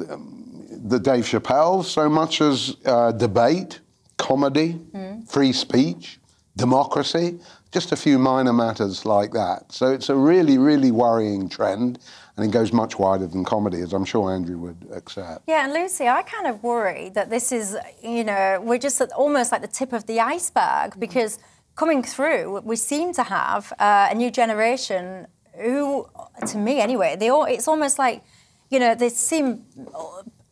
[0.87, 3.81] the Dave Chappelle so much as uh, debate,
[4.19, 4.79] comedy,
[5.27, 6.19] free speech,
[6.57, 7.39] democracy,
[7.73, 9.73] just a few minor matters like that.
[9.73, 11.99] So it's a really, really worrying trend.
[12.37, 15.45] and it goes much wider than comedy, as I'm sure Andrew would accept.
[15.47, 19.13] Yeah, and Lucy, I kind of worry that this is, you know, we're just at
[19.13, 21.39] almost like the tip of the iceberg because
[21.77, 26.09] coming through, we seem to have uh, a new generation who,
[26.47, 28.25] to me anyway, they all, it's almost like,
[28.71, 29.65] you know, they seem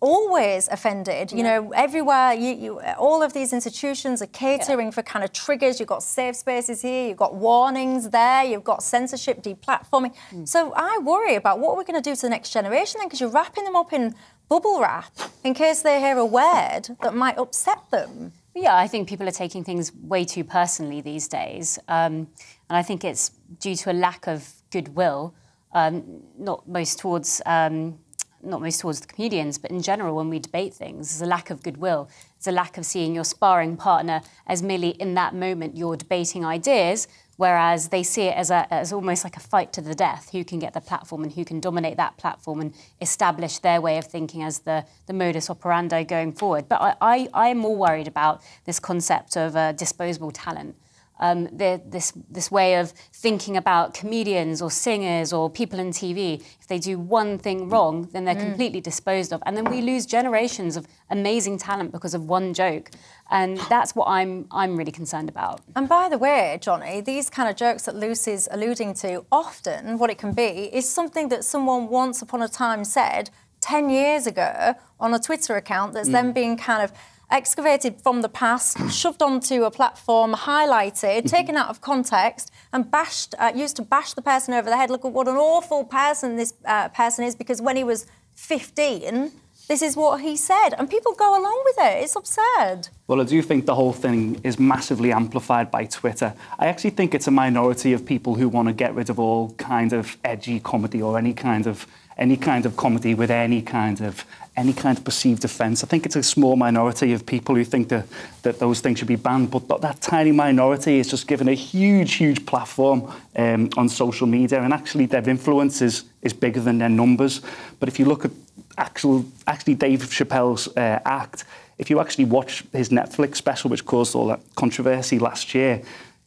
[0.03, 1.31] always offended.
[1.31, 5.79] You know, everywhere, you, you, all of these institutions are catering for kind of triggers.
[5.79, 10.13] You've got safe spaces here, you've got warnings there, you've got censorship, deplatforming.
[10.47, 13.21] So I worry about what we're going to do to the next generation then, because
[13.21, 14.15] you're wrapping them up in
[14.49, 15.13] bubble wrap
[15.45, 18.33] in case they hear a word that might upset them.
[18.55, 21.79] Yeah, I think people are taking things way too personally these days.
[21.89, 22.27] Um,
[22.69, 25.35] and I think it's due to a lack of goodwill,
[25.73, 27.99] um, not most towards um,
[28.43, 31.51] not most towards the comedians, but in general, when we debate things, there's a lack
[31.51, 32.09] of goodwill.
[32.39, 36.45] There's a lack of seeing your sparring partner as merely in that moment you're debating
[36.45, 40.31] ideas, whereas they see it as, a, as almost like a fight to the death
[40.33, 43.99] who can get the platform and who can dominate that platform and establish their way
[43.99, 46.69] of thinking as the, the modus operandi going forward.
[46.69, 50.77] But I, I, I'm more worried about this concept of uh, disposable talent
[51.23, 56.43] um, this, this way of thinking about comedians or singers or people in TV.
[56.61, 58.41] If they do one thing wrong, then they're mm.
[58.41, 59.41] completely disposed of.
[59.47, 62.91] And then we lose generations of amazing talent because of one joke.
[63.31, 65.61] And that's what I'm, I'm really concerned about.
[65.77, 70.11] And by the way, Johnny, these kind of jokes that Lucy's alluding to, often what
[70.11, 73.31] it can be is something that someone once upon a time said
[73.61, 76.13] 10 years ago on a Twitter account that's mm.
[76.13, 76.93] then being kind of
[77.33, 81.27] excavated from the past, shoved onto a platform, highlighted, mm-hmm.
[81.27, 84.91] taken out of context, and bashed, uh, used to bash the person over the head.
[84.91, 89.33] Look at what an awful person this uh, person is because when he was 15,
[89.69, 90.71] this is what he said.
[90.79, 92.03] And people go along with it.
[92.03, 92.89] It's absurd.
[93.07, 96.35] Well, I do think the whole thing is massively amplified by Twitter.
[96.59, 99.53] I actually think it's a minority of people who want to get rid of all
[99.55, 104.01] kind of edgy comedy or any kind of any kind of comedy with any kind
[104.01, 104.25] of
[104.57, 105.83] any kind of perceived offence.
[105.83, 108.07] I think it's a small minority of people who think that,
[108.43, 111.55] that those things should be banned, but that, that tiny minority is just given a
[111.55, 116.79] huge, huge platform um, on social media, and actually their influence is, is bigger than
[116.79, 117.41] their numbers.
[117.81, 118.31] But if you look at
[118.77, 121.45] actual, actually Dave Chappelle's uh, act,
[121.79, 125.83] if you actually watch his Netflix special, which caused all that controversy last year,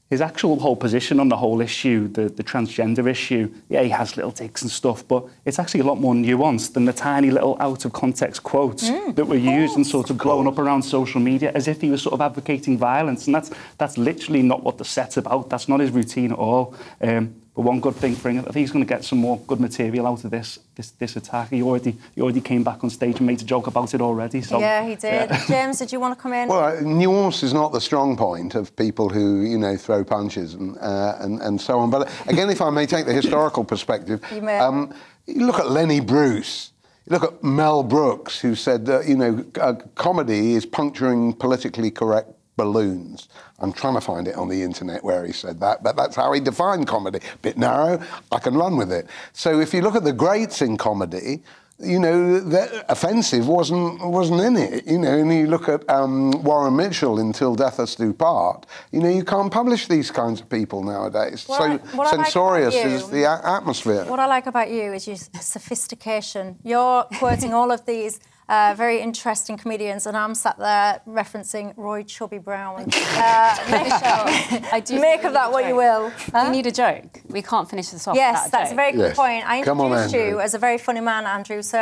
[0.09, 4.15] his actual whole position on the whole issue, the, the transgender issue, yeah, he has
[4.15, 7.57] little takes and stuff, but it's actually a lot more nuanced than the tiny little
[7.59, 11.19] out of context quotes mm, that were used and sort of blown up around social
[11.19, 13.25] media as if he was sort of advocating violence.
[13.25, 15.49] And that's, that's literally not what the set's about.
[15.49, 16.75] That's not his routine at all.
[17.01, 19.39] Um, but one good thing for him, I think he's going to get some more
[19.47, 21.49] good material out of this this, this attack.
[21.49, 24.41] He already he already came back on stage and made a joke about it already.
[24.41, 25.29] So yeah, he did.
[25.29, 25.45] Yeah.
[25.47, 26.49] James, did you want to come in?
[26.49, 30.53] Well, uh, nuance is not the strong point of people who you know throw punches
[30.53, 31.89] and uh, and, and so on.
[31.89, 34.59] But again, if I may take the historical perspective, you, may.
[34.59, 34.93] Um,
[35.25, 36.71] you look at Lenny Bruce.
[37.07, 41.89] You look at Mel Brooks, who said that you know uh, comedy is puncturing politically
[41.89, 43.29] correct balloons.
[43.59, 46.31] I'm trying to find it on the internet where he said that, but that's how
[46.33, 47.19] he defined comedy.
[47.41, 49.07] Bit narrow, I can run with it.
[49.33, 51.43] So if you look at the greats in comedy,
[51.77, 54.87] you know, that offensive wasn't wasn't in it.
[54.87, 58.65] You know, and you look at um, Warren Mitchell in Till Death Us Do Part.
[58.91, 61.45] You know, you can't publish these kinds of people nowadays.
[61.47, 64.05] What so I, censorious like is the atmosphere.
[64.05, 66.57] What I like about you is your sophistication.
[66.63, 72.03] You're quoting all of these uh, very interesting comedians, and I'm sat there referencing Roy
[72.03, 72.91] Chubby Brown.
[73.15, 76.09] Uh, Michelle, I do make of that what you will.
[76.09, 76.43] Huh?
[76.45, 77.21] We need a joke.
[77.27, 78.15] We can't finish this off.
[78.15, 78.73] Yes, a that's joke.
[78.73, 79.15] a very good yes.
[79.15, 79.47] point.
[79.47, 81.61] I Come introduced on, you as a very funny man, Andrew.
[81.61, 81.79] So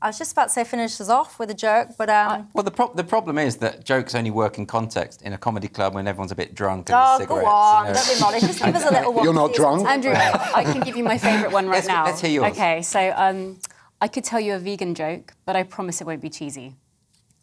[0.00, 2.48] I was just about to say finish us off with a joke, but um...
[2.54, 5.68] well, the, pro- the problem is that jokes only work in context in a comedy
[5.68, 7.42] club when everyone's a bit drunk and oh, cigarettes.
[7.42, 7.98] go on, you know.
[7.98, 8.46] don't be modest.
[8.46, 9.24] Just give us a little one.
[9.24, 10.12] You're not drunk, Andrew.
[10.14, 12.04] I can give you my favourite one right let's, now.
[12.04, 12.52] Let's hear yours.
[12.52, 13.12] Okay, so.
[13.16, 13.58] Um,
[14.00, 16.76] I could tell you a vegan joke, but I promise it won't be cheesy.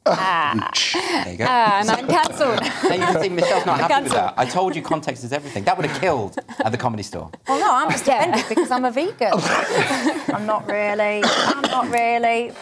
[0.05, 0.71] ah.
[0.93, 1.45] There you go.
[1.47, 2.61] Ah, and I'm cancelled.
[2.83, 4.35] now you can see Michelle's not happy with that.
[4.37, 5.65] I told you context is everything.
[5.65, 7.29] That would have killed at the comedy store.
[7.47, 9.33] Well, no, I'm just offended because I'm a vegan.
[10.33, 11.23] I'm not really.
[11.25, 12.53] I'm not really.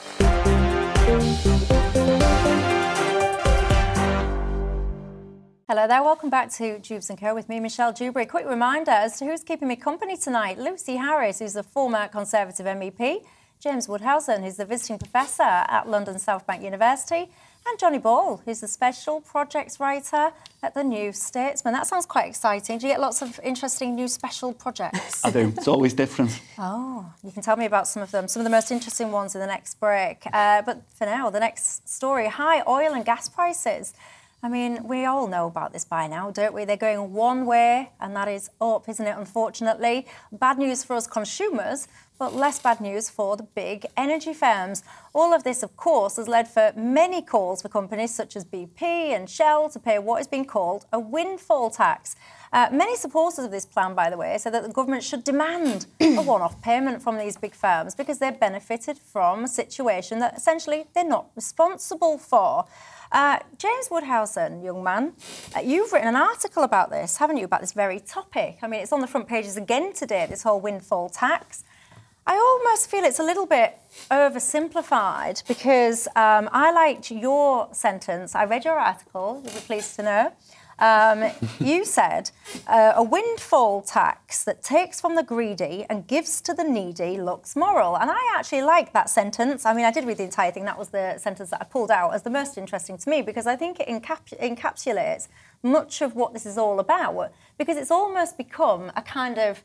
[5.70, 8.26] Hello there, welcome back to Dewbs & Co with me, Michelle Dewberry.
[8.26, 10.58] Quick reminder as to who's keeping me company tonight.
[10.60, 13.24] Lucy Harris, who's a former Conservative MEP,
[13.64, 17.30] James Woudhuysen, who's the visiting professor at London South Bank University,
[17.66, 21.74] and Johnny Ball, who's the special projects writer at the New Statesman.
[21.74, 22.78] That sounds quite exciting.
[22.78, 25.24] Do you get lots of interesting new special projects?
[25.24, 25.54] I do.
[25.56, 26.42] It's always different.
[26.60, 29.34] Oh, you can tell me about some of them, some of the most interesting ones
[29.34, 30.24] in the next break.
[30.32, 33.94] Uh, but for now, the next story high oil and gas prices.
[34.46, 36.66] I mean, we all know about this by now, don't we?
[36.66, 40.06] They're going one way, and that is up, isn't it, unfortunately?
[40.34, 44.84] Bad news for us consumers, but less bad news for the big energy firms.
[45.14, 48.82] All of this, of course, has led for many calls for companies such as BP
[48.82, 52.16] and Shell to pay what is being called a windfall tax.
[52.54, 55.88] Uh, many supporters of this plan, by the way, say that the government should demand
[56.00, 60.38] a one off payment from these big firms because they've benefited from a situation that
[60.38, 62.66] essentially they're not responsible for.
[63.12, 65.14] Uh, James Woudhuysen, young man,
[65.56, 68.60] uh, you've written an article about this, haven't you, about this very topic?
[68.62, 71.64] I mean, it's on the front pages again today, this whole windfall tax.
[72.26, 73.78] I almost feel it's a little bit
[74.10, 78.34] oversimplified because um, I liked your sentence.
[78.34, 80.32] I read your article, you'll be pleased to know.
[80.80, 82.32] Um, you said
[82.66, 87.58] uh, a windfall tax that takes from the greedy and gives to the needy looks
[87.58, 87.98] moral.
[87.98, 89.66] And I actually like that sentence.
[89.66, 90.64] I mean, I did read the entire thing.
[90.64, 93.48] That was the sentence that I pulled out as the most interesting to me because
[93.48, 95.28] I think it encap- encapsulates
[95.62, 97.34] much of what this is all about.
[97.58, 99.62] Because it's almost become a kind of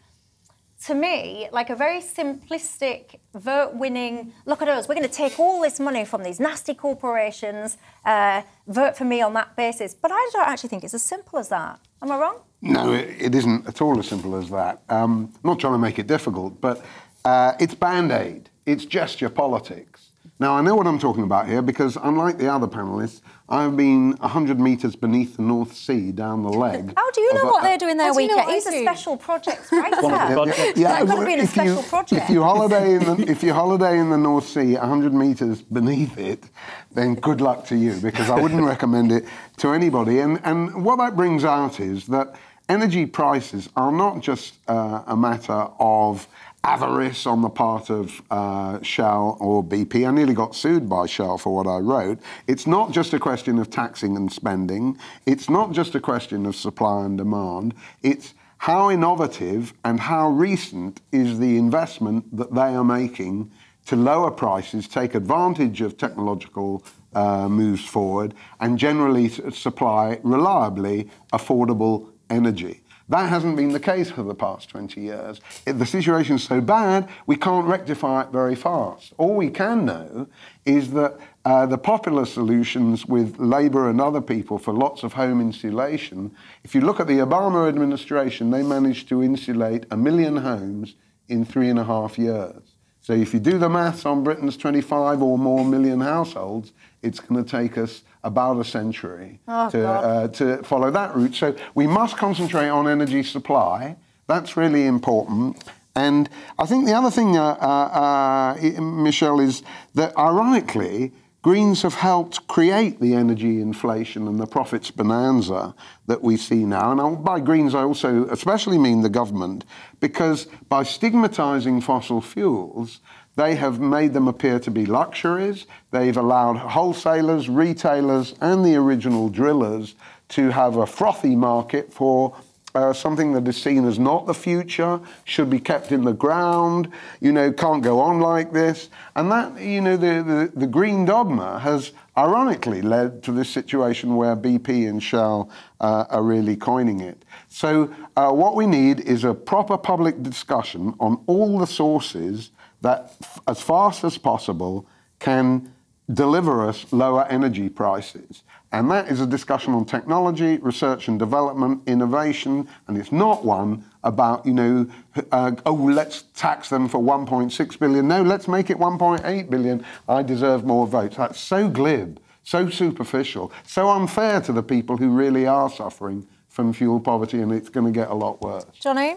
[0.86, 5.38] to me, like a very simplistic vote winning look at us, we're going to take
[5.38, 9.94] all this money from these nasty corporations, uh, vote for me on that basis.
[9.94, 11.80] But I don't actually think it's as simple as that.
[12.00, 12.40] Am I wrong?
[12.62, 14.82] No, it, it isn't at all as simple as that.
[14.88, 16.84] Um, I'm not trying to make it difficult, but
[17.24, 20.10] uh, it's band aid, it's gesture politics.
[20.40, 24.12] Now, I know what I'm talking about here because, unlike the other panelists, I've been
[24.18, 26.92] 100 metres beneath the North Sea down the leg.
[26.96, 28.46] How do you know of a- what they're doing their How do you know weekend?
[28.46, 29.96] what He's a special projects writer.
[30.02, 30.46] One of.
[30.76, 32.22] That could have been a if you, project.
[32.24, 36.18] If you holiday in the if you holiday in the North Sea, 100 metres beneath
[36.18, 36.44] it,
[36.92, 39.24] then good luck to you because I wouldn't recommend it
[39.58, 40.18] to anybody.
[40.20, 42.34] And and what that brings out is that
[42.68, 46.28] energy prices are not just uh, a matter of
[46.64, 50.06] avarice on the part of uh, Shell or BP.
[50.06, 52.18] I nearly got sued by Shell for what I wrote.
[52.46, 54.98] It's not just a question of taxing and spending.
[55.26, 57.74] It's not just a question of supply and demand.
[58.02, 63.50] It's how innovative and how recent is the investment that they are making
[63.86, 72.10] to lower prices, take advantage of technological uh, moves forward, and generally supply reliably affordable
[72.28, 72.82] energy.
[73.10, 75.40] That hasn't been the case for the past 20 years.
[75.64, 79.14] If the situation's so bad, we can't rectify it very fast.
[79.16, 80.26] All we can know
[80.66, 85.40] is that uh, the popular solutions with Labour and other people for lots of home
[85.40, 90.94] insulation, if you look at the Obama administration, they managed to insulate a million homes
[91.28, 92.74] in three and a half years.
[93.00, 97.42] So if you do the maths on Britain's 25 or more million households, it's going
[97.42, 101.34] to take us about a century Oh, to, uh, to follow that route.
[101.34, 103.96] So we must concentrate on energy supply.
[104.26, 105.62] That's really important.
[105.94, 109.62] And I think the other thing, uh, uh, uh, Michelle, is
[109.94, 115.74] that ironically, Greens have helped create the energy inflation and the profits bonanza
[116.06, 116.90] that we see now.
[116.92, 119.64] And by Greens, I also especially mean the government,
[120.00, 123.00] because by stigmatizing fossil fuels,
[123.38, 125.66] they have made them appear to be luxuries.
[125.92, 129.94] They've allowed wholesalers, retailers, and the original drillers
[130.30, 132.36] to have a frothy market for
[132.74, 136.90] uh, something that is seen as not the future, should be kept in the ground,
[137.20, 138.90] you know, can't go on like this.
[139.14, 144.16] And that, you know, the, the, the green dogma has ironically led to this situation
[144.16, 145.48] where BP and Shell
[145.78, 147.24] uh, are really coining it.
[147.48, 153.14] So, uh, what we need is a proper public discussion on all the sources that,
[153.22, 154.86] f- as fast as possible,
[155.18, 155.72] can
[156.12, 158.42] deliver us lower energy prices.
[158.72, 163.84] And that is a discussion on technology, research and development, innovation, and it's not one
[164.04, 164.86] about, you know,
[165.32, 168.08] uh, oh, let's tax them for 1.6 billion.
[168.08, 169.84] No, let's make it 1.8 billion.
[170.08, 171.16] I deserve more votes.
[171.16, 176.72] That's so glib, so superficial, so unfair to the people who really are suffering from
[176.72, 178.64] fuel poverty, and it's going to get a lot worse.
[178.80, 179.16] Johnny?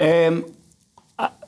[0.00, 0.46] Um,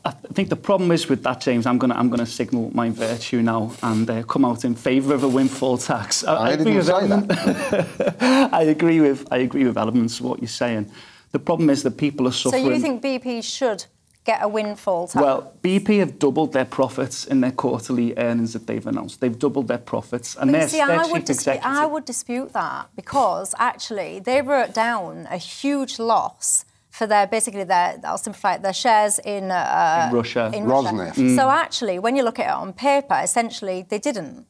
[0.04, 1.66] I, I think the problem is with that, James.
[1.66, 4.74] I'm going to I'm going to signal my virtue now and uh, come out in
[4.74, 6.24] favour of a windfall tax.
[6.24, 8.48] I agree didn't with say element- that.
[8.52, 10.90] I agree with I agree with elements of what you're saying.
[11.32, 12.64] The problem is that people are suffering.
[12.64, 13.86] So you think BP should
[14.24, 15.22] get a windfall tax?
[15.22, 19.20] Well, BP have doubled their profits in their quarterly earnings that they've announced.
[19.20, 21.78] They've doubled their profits, and But their, see, their I chief would, dispute, executive.
[21.78, 27.64] I would dispute that because actually they wrote down a huge loss for their basically
[27.64, 30.50] their I'll simplify it their shares in uh, In Russia.
[30.54, 31.16] in Rosneft.
[31.16, 31.36] Russia.
[31.36, 34.46] So actually, when you look at it on paper, essentially they didn't.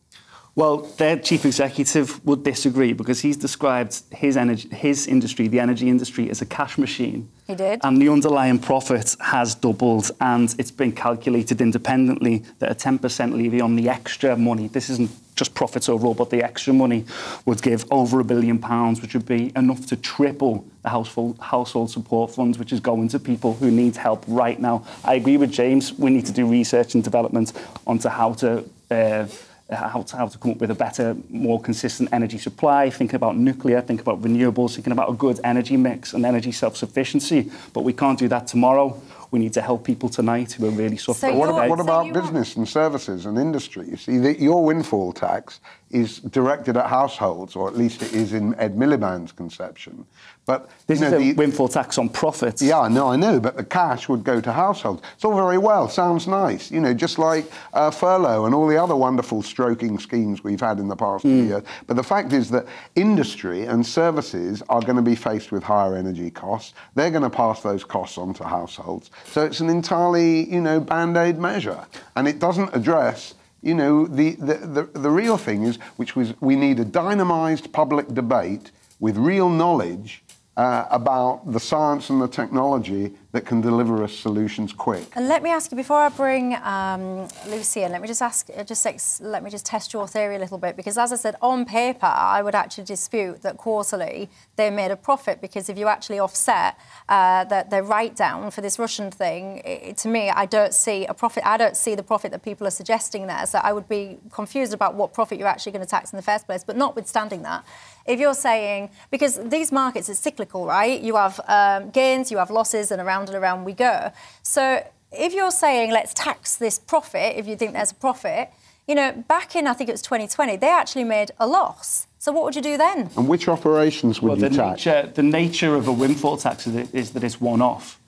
[0.55, 5.89] Well, their chief executive would disagree because he's described his energy, his industry, the energy
[5.89, 7.31] industry, as a cash machine.
[7.47, 7.81] He did.
[7.83, 13.63] And the underlying profit has doubled, and it's been calculated independently that a 10% levy
[13.63, 17.05] on the extra money, this isn't just profits overall, but the extra money
[17.47, 21.91] would give over a billion pounds, which would be enough to triple the household, household
[21.91, 24.85] support funds, which is going to people who need help right now.
[25.05, 25.93] I agree with James.
[25.95, 27.53] We need to do research and development
[27.87, 28.65] onto how to.
[28.91, 29.27] Uh,
[29.71, 33.37] how to, how to come up with a better, more consistent energy supply, thinking about
[33.37, 37.51] nuclear, thinking about renewables, thinking about a good energy mix and energy self-sufficiency.
[37.73, 39.01] But we can't do that tomorrow.
[39.33, 41.33] We need to help people tonight who are really suffering.
[41.33, 43.89] So What, about, what about you business and services and industry?
[43.89, 45.61] You see, the, your windfall tax
[45.93, 50.07] is directed at households, or at least it is in Ed Miliband's conception.
[50.45, 52.61] But This you know, is a the- windfall tax on profits.
[52.61, 55.03] Yeah, no, I know, but the cash would go to households.
[55.15, 58.83] It's all very well, sounds nice, you know, just like uh, furlough and all the
[58.83, 61.63] other wonderful stroking schemes we've had in the past few years.
[61.87, 62.67] But the fact is that
[62.97, 66.75] industry and services are going to be faced with higher energy costs.
[66.95, 69.11] They're going to pass those costs on to households.
[69.27, 71.87] So it's an entirely, you know, band aid measure.
[72.17, 73.35] And it doesn't address.
[73.63, 77.73] You know, the, the, the, the real thing is, which was we need a dynamised
[77.73, 80.23] public debate with real knowledge
[80.57, 85.05] uh, about the science and the technology that can deliver us solutions quick.
[85.17, 87.91] And let me ask you before I bring um, Lucy in.
[87.91, 90.77] Let me just ask, uh, just let me just test your theory a little bit
[90.77, 94.97] because, as I said, on paper, I would actually dispute that quarterly they made a
[94.97, 96.79] profit because if you actually offset
[97.09, 101.07] uh, the, the write down for this Russian thing, it, to me, I don't see
[101.07, 101.47] a profit.
[101.47, 103.47] I don't see the profit that people are suggesting there.
[103.47, 106.23] So I would be confused about what profit you're actually going to tax in the
[106.23, 106.65] first place.
[106.65, 107.65] But notwithstanding that,
[108.05, 111.01] if you're saying because these markets are cyclical, right?
[111.01, 114.13] You have um, gains, you have losses, and around and around we go.
[114.43, 118.51] So if you're saying let's tax this profit, if you think there's a profit,
[118.89, 122.07] you know, back in I think it was 2020, they actually made a loss.
[122.19, 123.11] So what would you do then?
[123.17, 124.87] And which operations would Well, you the tax?
[124.87, 127.99] nature, the nature of a windfall tax is, is that it's one-off.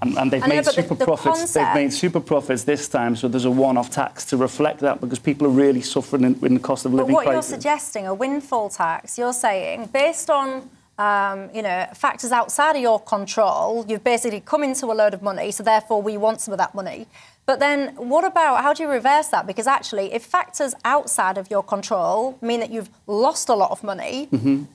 [0.00, 1.38] And, and they've I made but the- super the profits.
[1.40, 5.00] concept- They've made super profits this time, so there's a one-off tax to reflect that
[5.00, 8.06] because people are really suffering in, in the cost of But living what you're suggesting,
[8.06, 13.84] a windfall tax, you're saying based on um, you know factors outside of your control,
[13.88, 16.74] you've basically come into a load of money, so therefore we want some of that
[16.74, 17.06] money.
[17.46, 19.46] But then, what about how do you reverse that?
[19.46, 23.82] Because actually, if factors outside of your control mean that you've lost a lot of
[23.82, 24.26] money,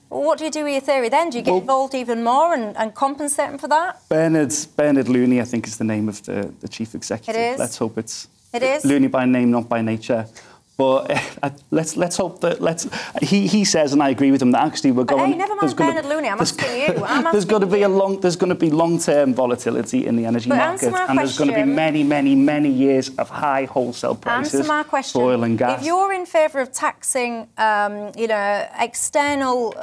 [0.08, 1.30] what do you do with your theory then?
[1.30, 1.66] Do you get Mm-hmm.
[1.66, 4.00] Well- involved even more and, and compensate them for that?
[4.08, 7.40] Bernard, Bernard Looney, I think, is the name of the, the chief executive.
[7.40, 7.58] It is?
[7.60, 8.84] Let's hope it's It is?
[8.84, 10.26] Looney by name, not by nature.
[10.76, 11.10] But
[11.42, 12.88] uh, let's let's hope that let's.
[13.22, 15.32] He he says, and I agree with him that actually we're But going.
[15.32, 17.04] hey, never mind Bernard Looney, I'm asking you.
[17.04, 18.20] I'm there's going to be a long.
[18.20, 21.56] There's going to be long-term volatility in the energy But market, and there's going to
[21.56, 25.20] be many, many, many years of high wholesale prices Answer my question.
[25.20, 25.80] for oil and gas.
[25.80, 29.74] If you're in favour of taxing, um, you know, external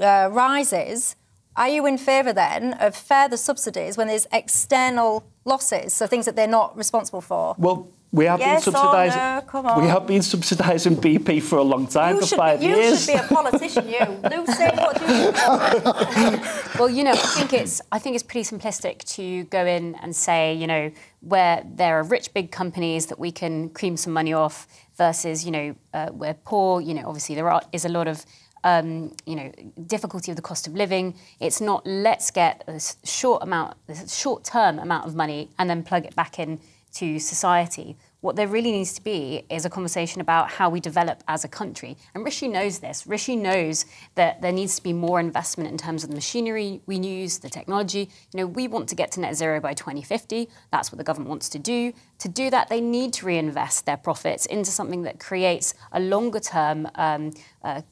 [0.00, 1.16] uh, rises,
[1.56, 6.36] are you in favour then of further subsidies when there's external losses, so things that
[6.36, 7.56] they're not responsible for?
[7.58, 9.34] well, we have Yes been subsidising.
[9.36, 9.40] no?
[9.52, 9.82] Come on.
[9.82, 12.76] We have been subsidising BP for a long time, you for should, five be, you
[12.76, 13.04] years.
[13.04, 14.04] should be a politician, you.
[14.32, 16.44] Lucy, what do you think?
[16.78, 20.14] Well, you know, I think it's I think it's pretty simplistic to go in and
[20.14, 20.90] say, you know,
[21.20, 25.52] where there are rich big companies that we can cream some money off versus, you
[25.56, 26.80] know, uh, we're poor.
[26.80, 28.24] You know, obviously there are, is a lot of
[28.64, 29.52] um, you know,
[29.86, 31.14] difficulty of the cost of living.
[31.38, 35.82] It's not let's get a s- short amount, a short-term amount of money and then
[35.84, 36.58] plug it back in
[36.94, 37.96] to society.
[38.20, 41.48] What there really needs to be is a conversation about how we develop as a
[41.48, 41.96] country.
[42.14, 43.06] And Rishi knows this.
[43.06, 46.96] Rishi knows that there needs to be more investment in terms of the machinery we
[46.96, 48.08] use, the technology.
[48.32, 50.48] You know, we want to get to net zero by 2050.
[50.72, 51.92] That's what the government wants to do.
[52.20, 56.40] To do that, they need to reinvest their profits into something that creates a longer
[56.40, 57.82] term um, uh,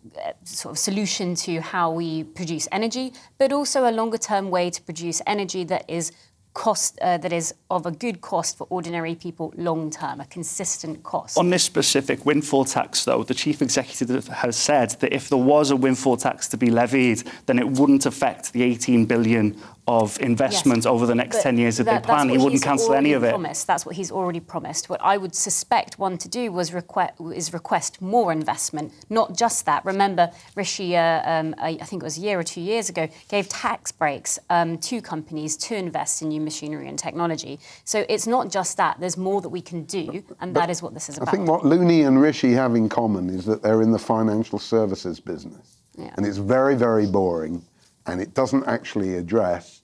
[0.45, 4.81] sort of solution to how we produce energy, but also a longer term way to
[4.83, 6.12] produce energy that is
[6.55, 11.02] cost uh, that is of a good cost for ordinary people long term, a consistent
[11.02, 11.36] cost.
[11.36, 15.70] On this specific windfall tax, though, the chief executive has said that if there was
[15.70, 20.78] a windfall tax to be levied, then it wouldn't affect the 18 billion of investment
[20.78, 22.28] Yes, over the next 10 years that, that- they plan.
[22.28, 23.30] He wouldn't cancel any of it.
[23.30, 23.66] Promised.
[23.66, 24.89] That's what he's already promised.
[24.89, 29.66] What I would suspect one to do was request is request more investment, not just
[29.66, 29.85] that.
[29.85, 33.09] Remember, Rishi, uh, um, I I think it was a year or two years ago,
[33.28, 37.61] gave tax breaks um, to companies to invest in new machinery and technology.
[37.85, 38.99] So it's not just that.
[39.01, 41.28] There's more that we can do, and that is what this is about.
[41.28, 44.59] I think what Looney and Rishi have in common is that they're in the financial
[44.59, 45.76] services business.
[45.97, 46.12] Yeah.
[46.16, 47.62] And it's very, very boring
[48.07, 49.80] and it doesn't actually address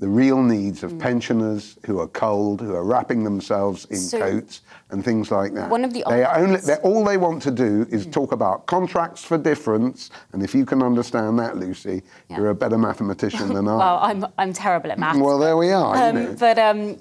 [0.00, 0.84] the real needs Mm.
[0.84, 4.60] of pensioners who are cold, who are wrapping themselves in So- coats
[4.90, 5.68] and things like that.
[5.70, 9.24] One of the they are only, all they want to do is talk about contracts
[9.24, 12.36] for difference, and if you can understand that, Lucy, Yeah.
[12.36, 13.76] you're a better mathematician than I.
[13.76, 15.18] Well, I'm, I'm terrible at maths.
[15.18, 15.96] Well, there we are.
[15.96, 16.36] you Um, know.
[16.38, 16.96] but um,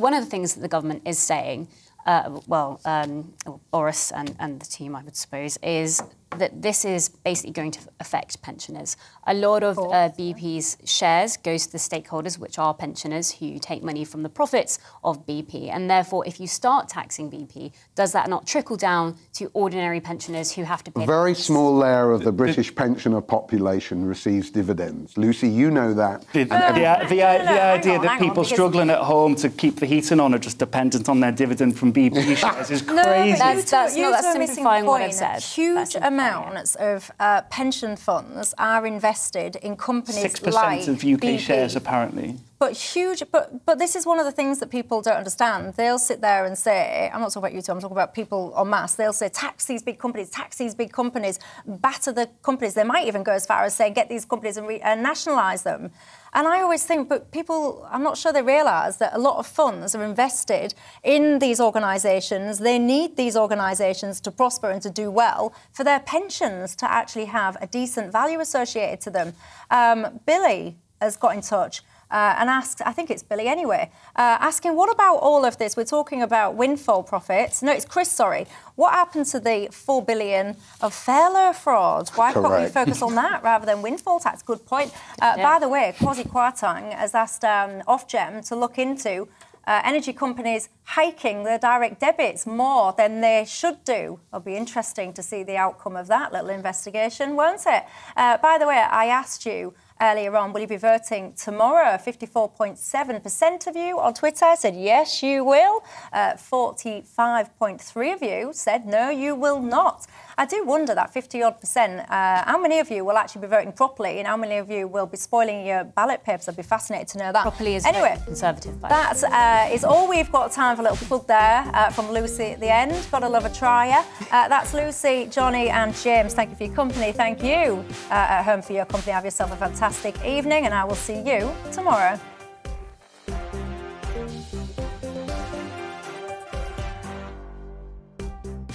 [0.00, 1.68] one of the things that the government is saying,
[2.06, 3.34] uh, well, um,
[3.70, 6.02] Boris and, and the team, I would suppose, is
[6.38, 8.96] that this is basically going to affect pensioners.
[9.26, 13.82] A lot of uh, BP's shares goes to the stakeholders, which are pensioners who take
[13.82, 15.68] money from the profits of BP.
[15.74, 20.52] And therefore, if you start taxing BP, does that not trickle down to ordinary pensioners
[20.52, 21.02] who have to pay?
[21.02, 21.46] A very tax?
[21.46, 25.18] small layer of the British pensioner population receives dividends.
[25.18, 26.24] Lucy, you know that.
[26.32, 26.56] The, And the,
[26.86, 29.48] every- the, no, no, the idea on, that hang on, people struggling at home to
[29.50, 33.32] keep the heating on are just dependent on their dividend from BP shares is crazy.
[33.32, 35.42] but That's- that's you not- that's two are missing simplifying what I've said.
[35.42, 36.19] Huge That's simplifying it.
[36.28, 41.38] Amounts of uh, pension funds are invested in companies Six like percent of UK BP.
[41.38, 42.36] shares, apparently.
[42.60, 45.72] But huge, but but this is one of the things that people don't understand.
[45.76, 48.54] They'll sit there and say, I'm not talking about you two, I'm talking about people
[48.54, 48.96] en masse.
[48.96, 52.74] They'll say, tax these big companies, tax these big companies, batter the companies.
[52.74, 55.62] They might even go as far as saying, get these companies and, re- and nationalise
[55.62, 55.90] them.
[56.34, 59.46] And I always think, but people, I'm not sure they realise that a lot of
[59.46, 62.58] funds are invested in these organisations.
[62.58, 67.24] They need these organisations to prosper and to do well for their pensions to actually
[67.24, 69.32] have a decent value associated to them.
[69.70, 71.80] Um, Billy has got in touch
[72.10, 75.76] uh, and asks, I think it's Billy anyway, uh, asking, what about all of this?
[75.76, 77.62] We're talking about windfall profits.
[77.62, 78.46] No, it's Chris, sorry.
[78.76, 82.08] What happened to the 4 billion of furlough fraud?
[82.14, 84.42] Why can't we focus on that rather than windfall tax?
[84.42, 84.92] Good point.
[85.20, 85.42] Uh, Yeah.
[85.44, 89.28] By the way, Kwasi Kwarteng has asked um, Ofgem to look into
[89.66, 94.18] uh, energy companies hiking their direct debits more than they should do.
[94.32, 97.84] It'll be interesting to see the outcome of that little investigation, won't it?
[98.16, 101.96] Uh, by the way, I asked you earlier on, will you be voting tomorrow?
[101.96, 105.82] 54.7% of you on Twitter said yes, you will.
[106.12, 110.06] Uh, 45.3 of you said no, you will not.
[110.40, 113.48] I do wonder that 50 odd percent, uh, how many of you will actually be
[113.48, 116.48] voting properly and how many of you will be spoiling your ballot papers?
[116.48, 117.42] I'd be fascinated to know that.
[117.42, 118.16] Properly is anyway.
[118.24, 118.80] Conservative.
[118.80, 122.52] That uh, is all we've got time for a little plug there uh, from Lucy
[122.52, 123.06] at the end.
[123.10, 124.02] Gotta love a trier.
[124.32, 126.32] Uh, that's Lucy, Johnny, and James.
[126.32, 127.12] Thank you for your company.
[127.12, 129.12] Thank you uh, at home for your company.
[129.12, 132.18] Have yourself a fantastic evening, and I will see you tomorrow.